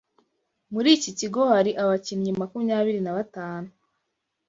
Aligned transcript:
muri 0.73 0.89
iki 0.97 1.11
kigo 1.19 1.41
hari 1.51 1.71
abakinnyi 1.83 2.31
makumyabiri 2.39 2.99
nabatanu 3.01 3.69